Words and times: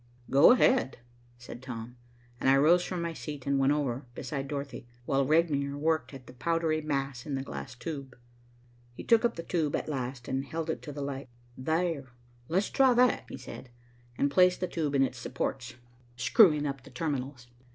"Go 0.31 0.49
ahead," 0.49 0.97
said 1.37 1.61
Tom, 1.61 1.95
and 2.39 2.49
I 2.49 2.57
rose 2.57 2.83
from 2.83 3.03
my 3.03 3.13
seat 3.13 3.45
and 3.45 3.59
went 3.59 3.71
over 3.71 4.07
beside 4.15 4.47
Dorothy, 4.47 4.87
while 5.05 5.27
Regnier 5.27 5.77
worked 5.77 6.11
at 6.11 6.25
the 6.25 6.33
powdery 6.33 6.81
mass 6.81 7.27
in 7.27 7.35
the 7.35 7.43
glass 7.43 7.75
tube. 7.75 8.17
He 8.95 9.03
took 9.03 9.23
up 9.23 9.35
the 9.35 9.43
tube 9.43 9.75
at 9.75 9.87
last 9.87 10.27
and 10.27 10.43
held 10.43 10.71
it 10.71 10.81
to 10.81 10.91
the 10.91 11.03
light. 11.03 11.29
"There, 11.55 12.13
let's 12.47 12.71
try 12.71 12.95
that," 12.95 13.25
he 13.29 13.37
said, 13.37 13.69
and 14.17 14.31
placed 14.31 14.59
the 14.59 14.67
tube 14.67 14.95
in 14.95 15.03
its 15.03 15.19
supports, 15.19 15.75
screwing 16.15 16.65
up 16.65 16.81
the 16.81 16.89
terminals. 16.89 17.45